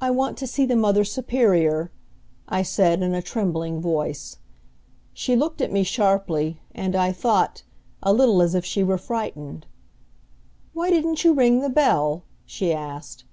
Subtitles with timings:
[0.00, 1.90] "I want to see the Mother Superior,"
[2.48, 4.36] I said in a trembling voice.
[5.12, 7.64] She looked at me sharply, and, I thought,
[8.00, 9.66] a little as if she were frightened.
[10.72, 13.24] "Why didn't you ring the bell?" she asked.